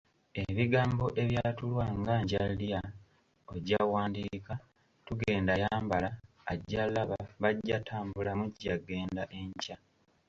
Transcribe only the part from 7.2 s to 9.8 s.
bajja ttambula, mujja ggenda enkya